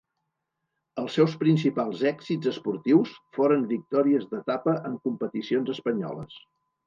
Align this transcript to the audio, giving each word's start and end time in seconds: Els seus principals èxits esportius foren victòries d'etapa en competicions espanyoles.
Els 1.01 1.17
seus 1.17 1.35
principals 1.41 1.99
èxits 2.11 2.49
esportius 2.51 3.13
foren 3.39 3.67
victòries 3.73 4.27
d'etapa 4.31 4.75
en 4.89 4.99
competicions 5.07 5.73
espanyoles. 5.77 6.41